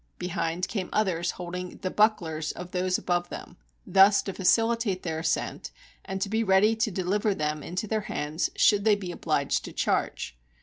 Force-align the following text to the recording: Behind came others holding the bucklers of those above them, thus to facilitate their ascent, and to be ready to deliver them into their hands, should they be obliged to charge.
Behind 0.17 0.67
came 0.67 0.89
others 0.91 1.29
holding 1.37 1.77
the 1.83 1.91
bucklers 1.91 2.51
of 2.53 2.71
those 2.71 2.97
above 2.97 3.29
them, 3.29 3.57
thus 3.85 4.23
to 4.23 4.33
facilitate 4.33 5.03
their 5.03 5.19
ascent, 5.19 5.69
and 6.03 6.19
to 6.23 6.27
be 6.27 6.43
ready 6.43 6.75
to 6.75 6.89
deliver 6.89 7.35
them 7.35 7.61
into 7.61 7.85
their 7.85 8.01
hands, 8.09 8.49
should 8.55 8.83
they 8.83 8.95
be 8.95 9.11
obliged 9.11 9.63
to 9.63 9.71
charge. 9.71 10.35